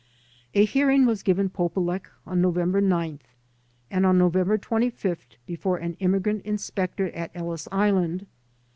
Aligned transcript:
A 0.55 0.65
hearing 0.65 1.05
was 1.05 1.21
given 1.21 1.51
Polulech 1.51 2.07
on 2.25 2.41
November 2.41 2.81
9th, 2.81 3.19
and 3.91 4.03
on 4.03 4.17
November 4.17 4.57
25th 4.57 5.35
before 5.45 5.77
an 5.77 5.93
immigrant 5.99 6.41
inspector 6.43 7.11
at 7.11 7.31
Hllis 7.35 7.67
Island. 7.71 8.25